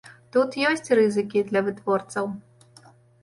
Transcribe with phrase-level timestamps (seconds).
[0.35, 2.25] Тут ёсць рызыкі для вытворцаў.